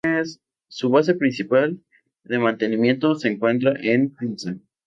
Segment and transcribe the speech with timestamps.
[0.67, 1.79] Su base principal
[2.23, 4.55] de mantenimiento se encuentra en Tulsa.